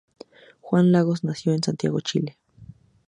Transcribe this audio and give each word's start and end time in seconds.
Juan 0.61 0.91
Lagos 0.91 1.23
nació 1.23 1.53
en 1.53 1.61
Santiago 1.61 1.97
de 1.97 2.01
Chile. 2.01 2.37